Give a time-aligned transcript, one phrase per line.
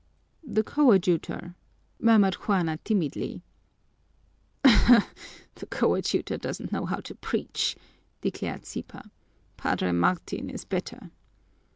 [0.43, 1.53] "The coadjutor,"
[1.99, 3.43] murmured Juana timidly.
[4.65, 5.03] "Ahem!
[5.53, 7.75] The coadjutor doesn't know how to preach,"
[8.21, 9.11] declared Sipa.
[9.57, 11.11] "Padre Martin is better."